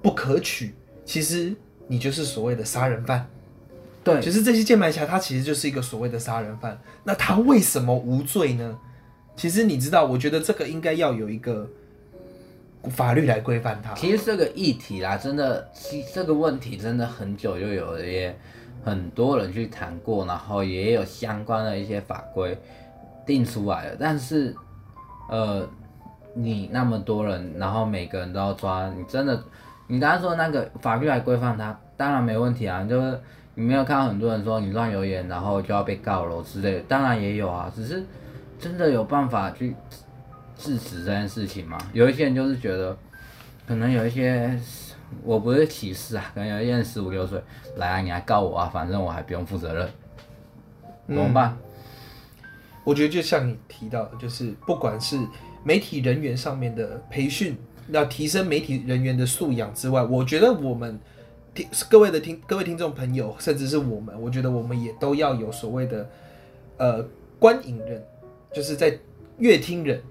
[0.02, 0.74] 不可取。
[1.06, 1.56] 其实
[1.88, 3.28] 你就是所谓的杀人犯。
[4.04, 6.80] 对，其实这些键盘侠他其实就是一个所谓的杀人犯。
[7.04, 8.80] 那他为什么无罪呢？
[9.36, 11.70] 其实你知道，我觉得这个应该要有一个
[12.90, 13.94] 法律来规范他。
[13.94, 18.34] 其实这个议题啦，真的，其这个问题真的很久就有了，也
[18.88, 22.58] 很多人去谈过，然后也有相关的一些法规
[23.26, 23.98] 定出来了。
[24.00, 24.56] 但是，
[25.30, 25.68] 呃，
[26.34, 29.44] 你那么多人，然后每个人都要抓，你真的，
[29.88, 32.84] 你刚刚说那个法律来规范它，当然没问题啊。
[32.86, 33.20] 就是
[33.56, 38.04] 你没有看到很多人说你乱留言，然后就要被告了之类的，当然也有啊，只是。
[38.60, 39.76] 真的有办法去
[40.56, 41.78] 制止这件事情嘛。
[41.94, 42.98] 有一些人就是觉得，
[43.68, 44.60] 可能有一些，
[45.24, 47.42] 我不是歧视啊，可能有一些人十五六岁，
[47.78, 49.90] 来啊，你来告我啊，反正我还不用负责任，
[51.08, 51.58] 怎么办？
[52.84, 55.20] 我觉得就像你提到的，就是不管是
[55.64, 57.58] 媒体人员上面的培训，
[57.90, 61.00] 要提升媒体人员的素养之外，我觉得我们
[61.54, 66.10] 听各位的听各位听众朋友，甚至是我们，我觉得我们也都要有所谓的
[66.78, 67.06] 呃
[67.40, 68.04] 观影人，
[68.54, 68.98] 就是在
[69.38, 70.02] 乐听人。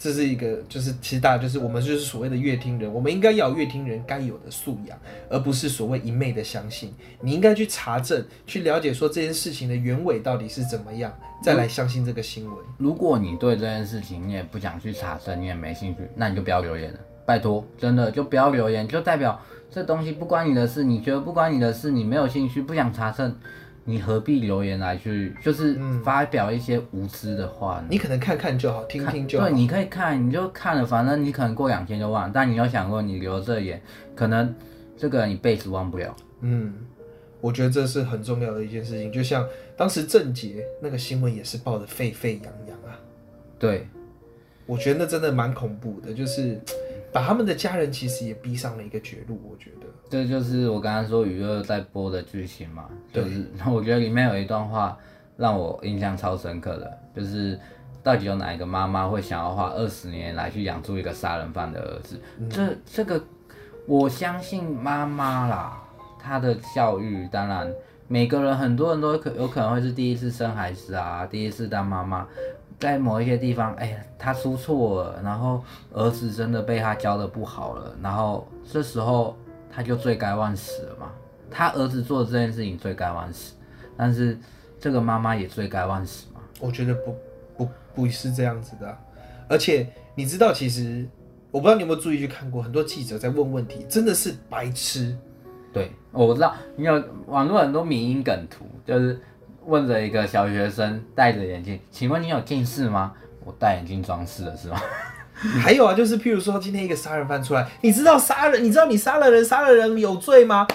[0.00, 6.90] 这是一个，就是其实大家就是我们就是所谓的乐听人，我们应该要乐听人该有的素养，而不是所谓一昧的相信。
[7.20, 12.56] 你应该去查证，去了解说这件事情的原委到底是怎么样，再来相信这个新闻。
[12.78, 19.38] 如果你对这件事情你也不想去查证，你也没兴趣，那你就不要留言了，拜托，真的就不要留言，就代表
[19.70, 20.82] 这东西不关你的事。
[20.82, 23.36] 你觉得不关你的事，你没有兴趣，不想查证。
[23.84, 27.86] 你何必留言来去，就是发表一些无知的话呢？
[27.90, 29.48] 你可能看看就好，听听就好。
[29.48, 32.30] 对，你可以看，你就看了，反正你可能过两天就忘。
[32.30, 33.80] 但你有想过，你留这言，
[34.14, 34.54] 可能
[34.96, 36.14] 这个人一辈子忘不了。
[36.40, 36.72] 嗯，
[37.40, 39.10] 我觉得这是很重要的一件事情。
[39.10, 42.98] 就像当时郑杰那个新闻也是报的沸沸扬扬啊。
[43.58, 43.88] 对，
[44.66, 46.60] 我觉得那真的蛮恐怖的，就是
[47.12, 49.40] 把他们的家人其实也逼上了一个绝路。
[49.50, 49.86] 我觉得。
[50.08, 54.98] 这就是我刚刚说娱乐在播的剧情嘛，就是我觉得里面有一段话
[55.36, 57.58] 让我印象超深刻的，就是
[58.02, 62.20] 到底有哪一个妈妈会想要花二十年来去养出一个杀人犯的儿子？
[62.50, 63.22] 这这个
[63.86, 65.82] 我相信妈妈啦，
[66.18, 67.72] 她的教育当然
[68.08, 72.26] 每个人很多人都可有可能会是第一次生孩子啊，第一次当妈妈，
[72.80, 75.62] 在某一些地方，哎，她出错了，然后
[75.92, 79.36] 儿子真的被他教的不好了，然后这时候。
[79.72, 81.12] 他就罪该万死了嘛？
[81.48, 83.54] 他儿子做的这件事情罪该万死，
[83.96, 84.36] 但是
[84.80, 86.40] 这个妈妈也罪该万死嘛？
[86.58, 87.14] 我觉得不
[87.56, 88.98] 不不是这样子的。
[89.48, 91.06] 而且你知道，其实
[91.52, 95.16] 我不知道你有没有注意去看过，很多记者在问问题，真的是白痴。
[95.72, 99.20] 对，我知道你有网络很多民音梗图，就是
[99.70, 103.12] 问着一个小学生戴着眼镜，请问你有近视吗？
[103.44, 104.80] 我戴眼镜装饰的是吗？
[105.62, 110.66] 还有啊，就是譬如说，今天一个杀人犯出来，你知道杀人，你知道你杀了人，杀了人有罪吗？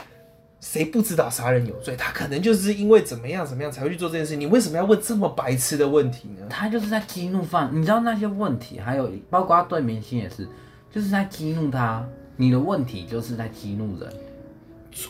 [0.59, 1.95] 谁不知道杀人有罪？
[1.95, 4.35] 他可能就是因为怎么样怎么样才会去做这件事。
[4.35, 6.47] 你为什么要问这么白痴的问题呢？
[6.49, 10.47] 他就是在激怒犯，你知道那些问题，还有包括对明星也是，
[10.89, 12.03] 就是在激怒他。
[12.37, 14.11] 你的问题就是在激怒人，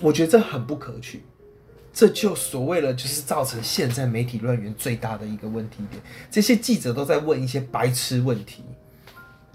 [0.02, 1.24] 我觉得这很不可取。
[1.96, 6.04] 这就所谓了，就是造成现在媒体乱源最大的一个问题点。
[6.30, 8.64] 这些记者都在问一些白痴问题。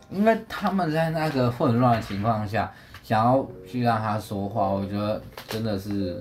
[0.08, 2.72] 因为他们在那个混乱的情况下，
[3.04, 6.18] 想要去让他说话，我觉得真的是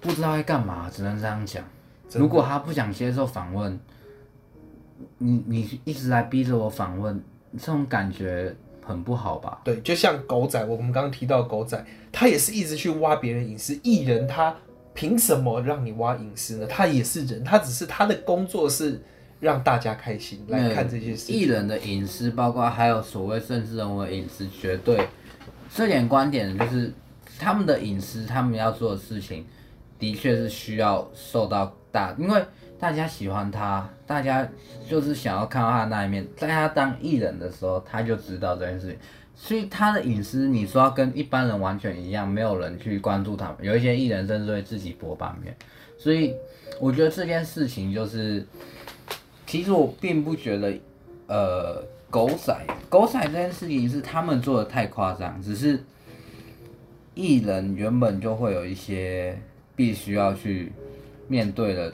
[0.00, 1.64] 不知道在干嘛，只能这样讲。
[2.12, 3.80] 如果他不想接受访问，
[5.16, 7.20] 你你一直来逼着我访问，
[7.58, 8.54] 这种感觉
[8.84, 9.60] 很不好吧？
[9.64, 13.78] 对，就像狗仔，我们刚刚提到狗仔，他也是一直去挖别人隐私。
[13.82, 14.54] 艺人他
[14.94, 16.66] 凭什么让你挖隐私呢？
[16.66, 19.00] 他也是人，他只是他的工作是。
[19.42, 21.32] 让大家开心来看这些事。
[21.32, 25.08] 艺人的隐私，包括还有所谓政治人物的隐私，绝对
[25.74, 26.92] 这点观点就是
[27.40, 29.44] 他们的隐私，他们要做的事情，
[29.98, 32.40] 的确是需要受到大，因为
[32.82, 34.44] 大家喜欢他，大家
[34.88, 36.26] 就是想要看到他那一面。
[36.36, 38.98] 在他当艺人的时候，他就知道这件事情，
[39.36, 43.54] 所以他的隐私，你说要跟一般人完全一样，没有人去关注他。
[43.60, 45.56] 有一些艺人甚至会自己播版面，
[45.96, 46.34] 所以
[46.80, 48.44] 我觉得这件事情就是。
[49.46, 50.74] 其实我并不觉得，
[51.28, 52.52] 呃，狗仔
[52.88, 55.78] 狗仔这件事情是他们做的太夸张，只是
[57.14, 59.38] 艺人原本就会有一些
[59.76, 60.72] 必须要去
[61.28, 61.92] 面对的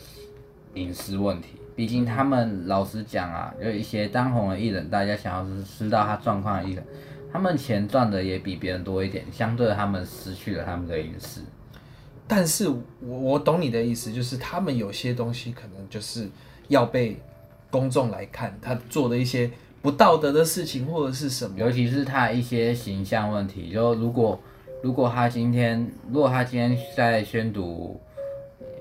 [0.78, 1.48] 隐私问题。
[1.74, 6.84] 毕竟他们老实讲啊，有一些当红的艺人，大家想要是知道他状况的艺人，
[7.32, 11.42] 他们钱赚的也比别人多一点，相对他们失去了他们的隐私。
[12.26, 16.28] 但是我我懂你的意思，就是他们有些东西可能就是
[16.68, 17.20] 要被。
[17.70, 19.50] 公众来看他做的一些
[19.82, 23.70] 不道德的事情或者是什么，尤其是他一些形象问题。
[23.70, 24.40] 就如果
[24.82, 28.00] 如果他今天如果他今天在宣读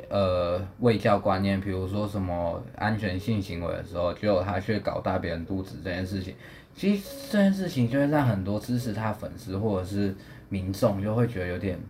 [0.10, 6.34] 呃卫教观念，比如说什么安全性行为的时候，结果他却搞大别人肚子这件事情，
[6.76, 10.15] 其实这件事情就会让很多支持他粉丝或者是
[10.50, 11.80] 民众就会觉得有点。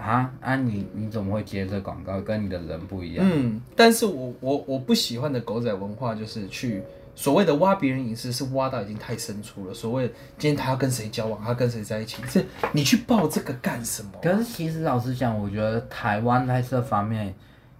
[0.00, 0.56] 啊啊！
[0.56, 2.18] 你你怎么会接这广告？
[2.22, 3.26] 跟你的人不一样。
[3.30, 6.82] 嗯，但是我我我不喜欢的狗仔文化就是去
[7.14, 9.74] 所谓的挖别人隐私，是挖到已经太深处了。
[9.74, 10.06] 所谓
[10.38, 14.10] 今天他要跟谁交往，他跟谁在一起，是你去报这个干什么？
[14.22, 17.34] 可是其实老实讲，我觉得台湾在这方面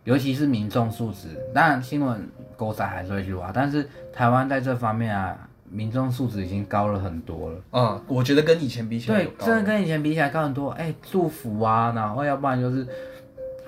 [0.04, 1.28] 尤其是民众素质。
[1.54, 7.60] 当然新闻狗仔还是会去挖，但是台湾在这方面啊，民众素质已经高了很多了。
[7.72, 10.70] 嗯，我觉得跟以前比起来对真的跟以前比起来高很多。
[10.70, 12.86] 哎、祝福啊，然后要不然就是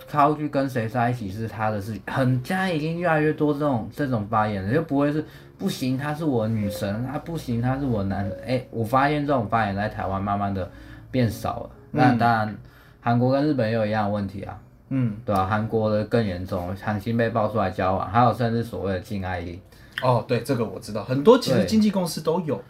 [0.09, 5.25] 他会去跟谁在一起是他的事情，很现在已经越来越多这种这种发言了，就不会是
[5.63, 8.37] 不行，她是我女神，她不行，他是我男人。
[8.45, 10.69] 哎、我发现这种发言在台湾慢慢的
[11.09, 11.71] 变少了。
[11.93, 12.57] 那当然，
[13.01, 19.61] 韩国跟日本也有一样的问题啊，嗯，对啊、韩国的更严重，韩星被爆出来交往，还有甚至所谓的禁爱令。
[20.03, 22.61] 哦，对，这个我知道，很多其实经纪公司都有。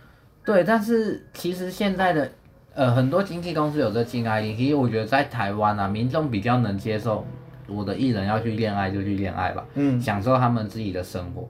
[0.44, 2.30] 对，但是其实现在的
[2.74, 7.24] 呃很多经纪公司有这禁爱令，其实我觉得在台湾啊，民众比较能接受
[7.68, 11.48] 我的艺人要去恋爱就去恋爱吧，嗯，享受他们自己的生活，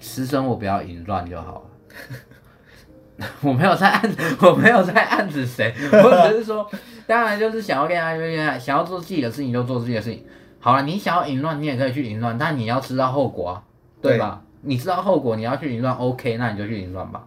[0.00, 3.26] 私生活不要淫乱就好了。
[3.42, 6.70] 我没有在暗， 我没有在暗指谁，我只是说，
[7.06, 10.24] 当然就是想要恋爱就恋爱，想要做自己的事情就做自己的事情。
[10.60, 13.62] 好了，你想要淫乱，你也可以去淫乱，但你要知道后果啊，
[14.00, 14.42] 对对吧？
[14.60, 17.24] 你知道后果，你要去淫乱，OK，那你就去淫乱吧，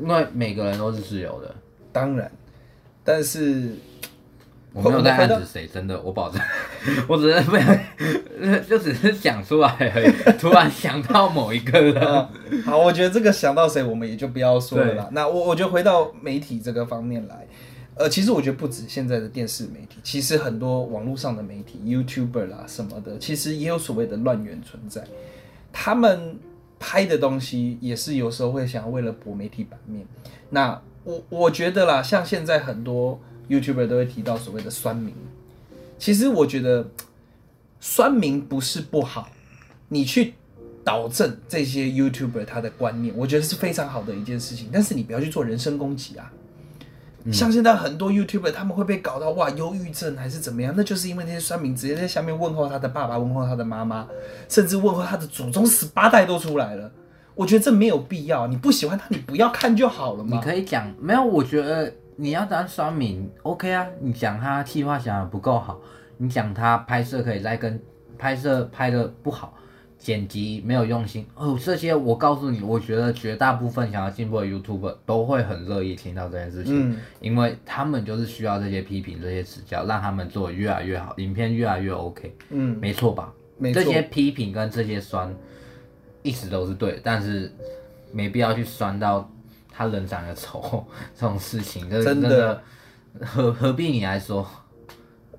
[0.00, 1.52] 因为每个人都是自由的。
[1.92, 2.30] 当然，
[3.02, 3.74] 但是
[4.72, 6.40] 我没有在暗指谁，真的，我保证，
[7.08, 7.78] 我只是不想，
[8.68, 10.38] 就只是想出来而已。
[10.38, 12.28] 突然想到某一个人，啊，
[12.64, 15.08] 好，我觉得这个想到谁，我们也就不要说了啦。
[15.12, 17.46] 那我我觉得回到媒体这个方面来，
[17.94, 25.02] 呃，其实我觉得不止现在的电视媒体，其实很多网络上的媒体，YouTuber 啦什么的，其实也有所谓的乱源存在。
[25.72, 26.38] 他们
[26.78, 30.06] 拍的东西也是有时候会想要为了博媒体版面。
[30.50, 35.14] 那我我觉得啦，像现在很多 YouTuber 都会提到所谓的酸民，
[35.98, 36.86] 其实我觉得
[37.80, 39.28] 酸民不是不好，
[39.88, 40.34] 你去
[40.84, 44.68] 导正这些 YouTuber 他的观念，我觉得是非常好的一件事情。
[44.72, 46.32] 但是你不要去做人身攻击啊。
[47.30, 54.08] 像现在很多 YouTuber 他们会被搞到哇忧郁症还是怎么样，那就是因为那些酸民直接在下面问候他的爸爸，问候他的妈妈，
[54.48, 56.90] 甚至问候他的祖宗十八代都出来了。
[57.34, 60.42] 我觉得这没有必要，你不喜欢他，你不要看就好了嘛你。
[60.42, 65.80] 可以讲，没有，我觉得你要当酸民，OK 啊，你讲他计划想的不够好，
[66.16, 67.80] 你讲他拍摄可以再跟
[68.18, 69.54] 拍摄拍的不好，
[69.96, 76.96] 剪辑没有用心，哦，这些我告诉你，我觉得绝大部分想要进步的 YouTuber 都会很乐意听到这件事情，嗯。
[77.20, 83.32] 因为他们就是需要这些批评、这些指教，让他们做得越来越好，影片越来越 OK，嗯，没错吧？
[83.56, 83.80] 没错。
[83.80, 85.32] 这些批评跟这些酸，
[86.22, 87.52] 一直都是对的，但是
[88.10, 89.30] 没必要去酸到
[89.78, 94.44] 他人长得丑 这种事情，这真的真的何何必你来说？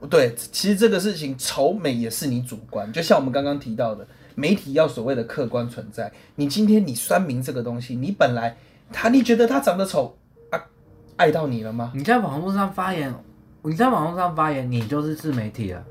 [0.10, 6.10] 对，其实这个事情丑美也是你主观，就像我们刚刚提到的，媒体要所谓的客观存在。
[6.36, 8.56] 你今天你酸民这个东西，你本来
[8.94, 10.18] 他你觉得他长得丑
[10.52, 10.64] 啊，
[11.18, 11.92] 爱到你了吗？
[11.94, 13.14] 你在网络上发言，
[13.64, 15.84] 你在网络上发言，你就是自媒体了。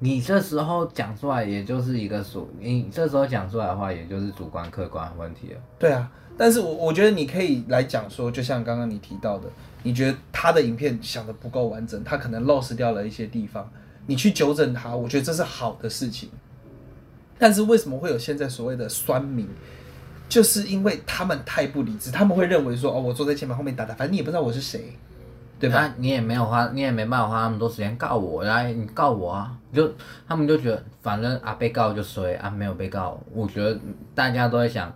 [0.00, 5.60] 你这时候讲出来，也就是一个主你这时候讲出来的话，也就是主观客观的问题了。
[5.78, 9.48] 对啊，但是我我觉得你可以来讲说，就像刚刚你提到的，
[9.82, 13.68] 你觉得他的影片想的不够完整，他可能 lost 掉了一些地方，
[14.06, 16.28] 你去纠正他，我觉得这是好的事情。
[17.38, 19.48] 但是为什么会有现在所谓的酸民？
[20.28, 24.92] 就是因为他们太不理智，他们会认为说，哦，我坐在键盘后面打打，反正你也不知道我是谁，
[25.58, 25.80] 对吧？
[25.80, 29.52] 那你也没有花，你也没办法花那么多时间告我，来你告我啊！
[29.72, 29.90] 就
[30.26, 33.78] 他们就觉得，反正啊被告就衰啊，没有被告，我觉得
[34.14, 34.92] 大家都在想，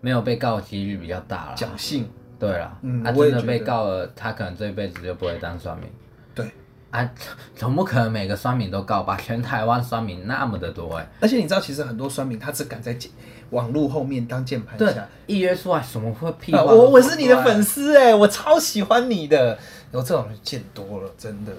[0.00, 1.56] 没有被告几率比较大了。
[1.56, 5.88] 侥幸，对了，嗯啊真的被告了，他可能这辈子就不会当算命
[6.34, 6.50] 对。
[6.90, 7.10] 啊，
[7.54, 9.18] 总不可能每个算命都告吧？
[9.18, 13.10] 全台湾算命那么的多哎、而且你知道，其实很多算命他只敢在键
[13.50, 19.58] 网络后面当键盘对侠。，一约出来什么会屁话啊我我是你的粉丝哎，我超喜欢你的。
[19.92, 21.52] 然后这种人见多了，真的。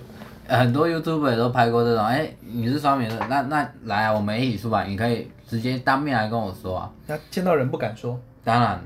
[0.48, 6.92] 呃很多 YouTuber 都拍过这种，哎、你是双面的，那那来啊，我们一起出版，你可以直接当面来跟我说啊。
[7.06, 8.82] 那见到人不敢说，当然，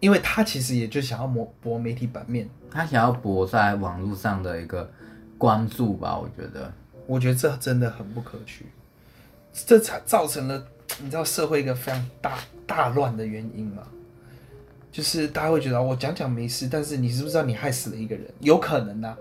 [0.00, 2.48] 因为他其实也就想要博博媒体版面。
[2.70, 4.88] 他想要博在网络上的一个
[5.36, 6.72] 关注吧，我觉得。
[7.06, 8.64] 我觉得这真的很不可取，
[9.52, 10.62] 这才造成了
[11.02, 13.82] 你知道社会一个非常大大乱的原因吗。
[14.92, 18.24] 就是大家会觉得哦我讲讲没事，但是你知不知道你害死了一个人？
[18.40, 19.16] 有可能呐、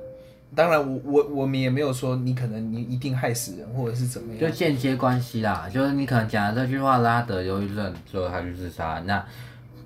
[0.56, 4.42] 当然我，我我们也没有说你可能你一定害死人，或者是怎么样。
[4.42, 9.24] 就间接关系啦，就是你可能讲了这句话拉德忧郁症，最后他去自杀，那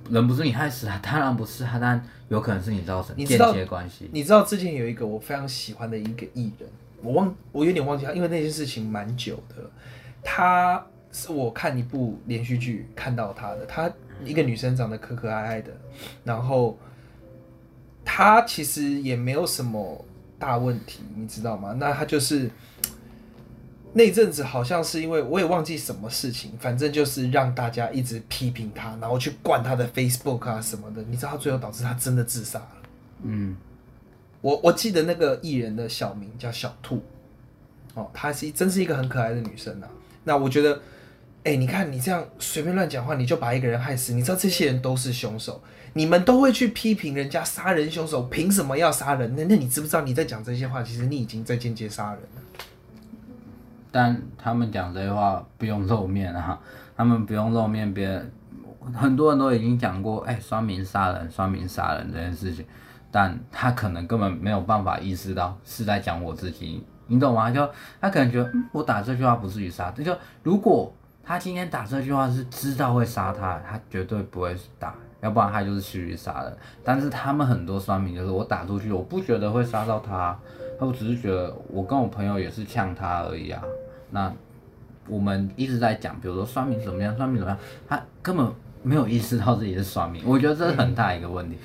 [0.10, 4.10] 人不是你害死他，当然不是他，但有可能是你造成间接关系。
[4.14, 6.70] 你知道之前有一个我非常喜欢的一个艺人，
[7.02, 9.70] 我忘我有点忘记他，因为那件事情蛮久的。
[10.24, 10.82] 他
[11.14, 13.90] 是我看一部连续剧看到她的，她
[14.26, 15.72] 一个女生长得可可爱爱的，
[16.26, 16.78] 然后
[18.04, 20.04] 她其实也没有什么
[20.38, 21.74] 大问题，你知道吗？
[21.78, 22.50] 那她就是
[23.94, 32.76] 那阵子好像是因为我也忘记什么事情，反正就是让大家一直批评她，然后去灌她的 Facebook 啊什么的，你知道最后导致她真的自杀了。
[33.22, 33.56] 嗯，
[34.42, 37.04] 我我记得那个艺人的小名叫小兔，
[37.94, 39.88] 哦，她是真是一个很可爱的女生啊。
[40.24, 40.82] 那我觉得，
[41.44, 49.36] 哎、你看你这样随便乱讲话，你就把一个人害死，你知道这些人都是凶手，你们都会去批评人家杀人凶手凭什么要杀人？
[49.36, 52.42] 那那你知不知道你在讲这些话，其实你已经在间接杀人了？
[53.92, 56.58] 但他们讲这些话不用露面啊，
[56.96, 58.32] 他们不用露面，别人
[58.94, 62.66] 很多人都已经讲过，哎、双明杀人，双明杀人这件事情，
[63.12, 67.52] 但他可能根本没有办法意识到是在讲我自己，你懂吗？
[67.52, 67.70] 就
[68.00, 70.96] 他可能觉，嗯，我打这句话不至于杀，这就如果
[71.26, 74.94] 他今天打这句话是知道会杀他，他绝对不会打。
[75.22, 76.54] 要不然他就是蓄意杀人，
[76.84, 80.38] 但是他们很多酸民就是我打出去，我不觉得会杀到他，
[80.78, 83.64] 他只是觉得我跟我朋友也是呛他而已啊。
[84.12, 84.30] 那
[85.08, 87.58] 我们一直在讲，比如说酸民怎么样，酸民怎么样，
[87.88, 88.46] 他根本
[88.82, 91.58] 没有意识到自己是酸民，我觉得这是很大一个问题。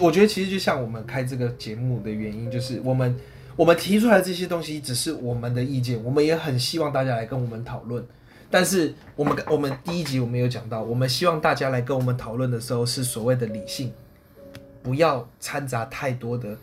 [0.00, 3.14] 我觉得其实就像我们开这个节目的原因，就是我们
[3.56, 8.02] 我们提出来这些东西只是我们的意见，我们也很希望大家来跟我们讨论。
[8.50, 13.92] 但是我们我们第一集我们有讲到，我们希望大家来跟我们讨论的时候是所谓的理性，
[14.82, 16.56] 不要掺杂太多的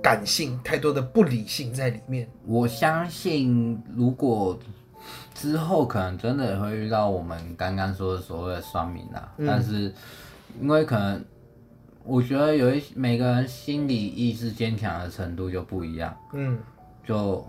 [0.00, 2.28] 感性、太多的不理性在里面。
[2.46, 4.58] 我相信，如果
[5.34, 9.92] 之后可能真的会遇到我们刚刚说的所谓的双民啊，但是
[10.60, 11.24] 因为可能
[12.04, 16.58] 我觉得有一每个人心理意志坚强的程度就不一样，嗯。
[17.02, 17.44] 就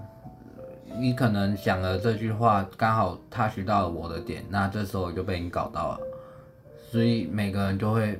[0.97, 5.99] 你可能讲了这句话，刚好 touch 到了我的点，那这时候就被你搞到了，
[6.91, 8.19] 所以每个人就会，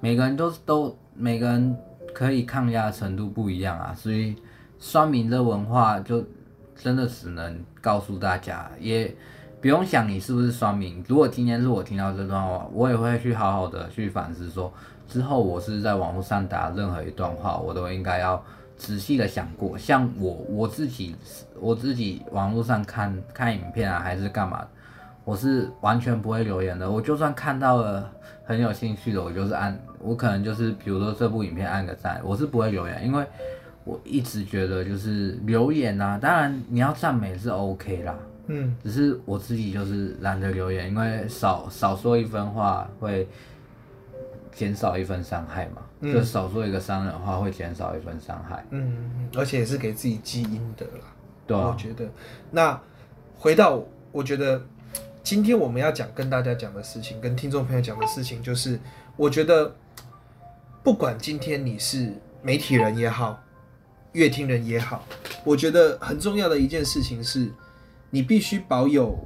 [0.00, 1.76] 每个人都都每个人
[2.12, 4.34] 可以抗压的程度不一样啊，所以
[4.78, 6.24] 酸民这文化就
[6.74, 9.14] 真的只能告诉大家，也
[9.60, 11.04] 不用想你是不是酸民。
[11.06, 14.72] 如果今天是我听到这段话，我也会去好好的去反思说，
[15.06, 18.42] 之后我是在网络上打任何一段话，我都应该要。
[18.76, 21.14] 仔细的想过，像我我自己，
[21.60, 24.66] 我自己网络上看看影片啊，还是干嘛，
[25.24, 26.90] 我是完全不会留言的。
[26.90, 28.10] 我就算看到了
[28.44, 33.24] 很有兴趣的，我就是按，我可能就是比如说这部影片按个赞，我是不会留言，因为
[33.84, 38.14] 我一直觉得就是留言啊，当然你要赞美是 OK 啦，
[38.48, 43.28] 嗯只是我自己就是懒得留言，因为少少说一分话会
[44.52, 51.12] 减少一分伤害嘛，就少做一个伤人的话会减少一份伤害，嗯，而且也是给自己积阴德啦。
[51.46, 52.08] 对啊我，觉得，
[52.50, 52.80] 那
[53.36, 53.82] 回到
[54.12, 54.62] 我觉得
[55.22, 58.78] 今天我们要讲跟大家讲的事情，跟听众朋友讲的事情，就是
[59.16, 59.74] 我觉得
[60.82, 63.42] 不管今天你是媒体人也好，
[64.12, 65.04] 乐听人也好，
[65.44, 67.50] 我觉得很重要的一件事情是，
[68.10, 69.16] 你必须保有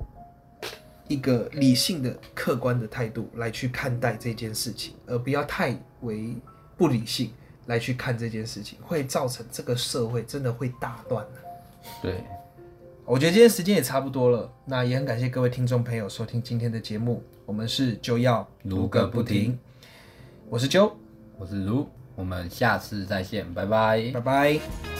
[1.06, 6.34] 一个理性的、客观的态度来去看待这件事情，而不要太为
[6.78, 7.30] 不理性
[7.66, 11.40] 来去看这件事情，会造成这个社会真的会大乱的。
[12.00, 12.24] 对，
[13.04, 19.58] 我觉得今天时间也差不多了，那也很感谢各位听众朋友收听今天的节目，我们是就要如个不停，
[20.48, 20.92] 我是啾，
[21.36, 24.10] 我是卢，我们下次再见，拜拜。
[24.12, 24.97] 拜拜。